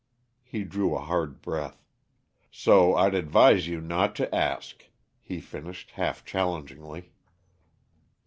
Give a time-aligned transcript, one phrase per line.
[0.43, 1.85] He drew a hard breath.
[2.49, 4.87] "So I'd advise you not to ask,"
[5.21, 7.11] he finished, half challengingly.